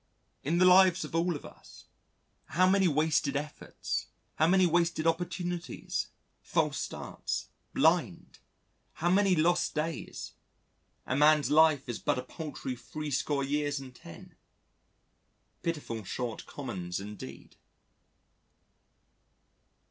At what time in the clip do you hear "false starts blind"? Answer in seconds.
6.41-8.39